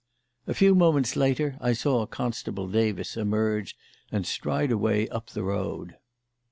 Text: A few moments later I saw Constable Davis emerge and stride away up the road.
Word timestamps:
A 0.47 0.55
few 0.55 0.73
moments 0.73 1.15
later 1.15 1.59
I 1.61 1.73
saw 1.73 2.07
Constable 2.07 2.67
Davis 2.67 3.15
emerge 3.15 3.77
and 4.11 4.25
stride 4.25 4.71
away 4.71 5.07
up 5.09 5.29
the 5.29 5.43
road. 5.43 5.97